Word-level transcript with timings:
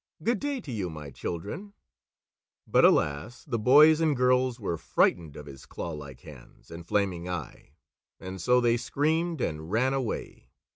Good 0.23 0.39
day 0.39 0.59
to 0.61 0.71
you, 0.71 0.89
my 0.89 1.11
children!" 1.11 1.73
But 2.65 2.83
alas! 2.85 3.43
The 3.45 3.59
boys 3.59 4.01
and 4.01 4.15
girls 4.17 4.59
were 4.59 4.75
frightened 4.75 5.35
of 5.35 5.45
his 5.45 5.67
clawlike 5.67 6.21
hands 6.21 6.71
and 6.71 6.87
flaming 6.87 7.29
eye, 7.29 7.73
and 8.19 8.41
so 8.41 8.59
they 8.59 8.77
screamed 8.77 9.41
and 9.41 9.69
ran 9.69 9.93
away. 9.93 10.49